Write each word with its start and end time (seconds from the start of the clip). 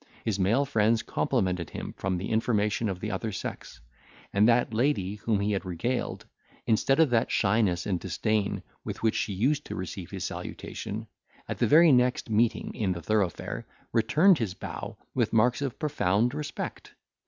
His 0.25 0.39
male 0.39 0.65
friends 0.65 1.03
complimented 1.03 1.69
him 1.69 1.93
from 1.95 2.17
the 2.17 2.31
information 2.31 2.89
of 2.89 2.99
the 2.99 3.11
other 3.11 3.31
sex; 3.31 3.79
and 4.33 4.47
that 4.47 4.73
lady 4.73 5.13
whom 5.17 5.39
he 5.39 5.51
had 5.51 5.63
regaled, 5.63 6.25
instead 6.65 6.99
of 6.99 7.11
that 7.11 7.29
shyness 7.29 7.85
and 7.85 7.99
disdain 7.99 8.63
with 8.83 9.03
which 9.03 9.13
she 9.13 9.31
used 9.33 9.63
to 9.65 9.75
receive 9.75 10.09
his 10.09 10.23
salutation, 10.23 11.05
at 11.47 11.59
their 11.59 11.69
very 11.69 11.91
next 11.91 12.31
meeting 12.31 12.73
in 12.73 12.93
the 12.93 13.01
thoroughfare, 13.03 13.67
returned 13.93 14.39
his 14.39 14.55
bow 14.55 14.97
with 15.13 15.33
marks 15.33 15.61
of 15.61 15.77
profound 15.77 16.33
respect. 16.33 16.95